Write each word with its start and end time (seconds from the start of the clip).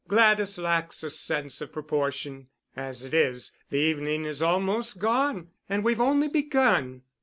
Gladys 0.07 0.57
lacks 0.57 1.03
a 1.03 1.11
sense 1.11 1.61
of 1.61 1.71
proportion. 1.71 2.47
As 2.75 3.03
it 3.05 3.13
is, 3.13 3.51
the 3.69 3.77
evening 3.77 4.25
is 4.25 4.41
almost 4.41 4.97
gone, 4.97 5.49
and 5.69 5.83
we've 5.83 6.01
only 6.01 6.27
begun." 6.27 7.03